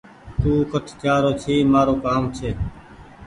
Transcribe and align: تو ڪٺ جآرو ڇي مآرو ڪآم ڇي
تو 0.39 0.51
ڪٺ 0.71 0.85
جآرو 1.01 1.31
ڇي 1.41 1.55
مآرو 1.71 1.95
ڪآم 2.03 2.23
ڇي 2.37 2.49